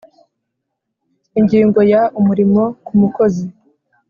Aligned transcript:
Ingingo 1.39 1.79
ya 1.91 2.01
umurimo 2.19 2.63
ku 2.85 2.93
mukozi 2.99 3.45